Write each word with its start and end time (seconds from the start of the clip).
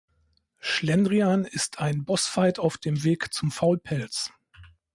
Schlendrian 0.57 1.45
ist 1.45 1.77
ein 1.77 2.05
Boss-Fight 2.05 2.57
auf 2.57 2.79
dem 2.79 3.03
Weg 3.03 3.31
zum 3.35 3.51
Faulpelz. 3.51 4.31